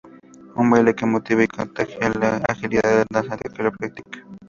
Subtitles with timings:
[0.61, 4.25] Un baile que motiva y contagia la agilidad del danzante que lo practica.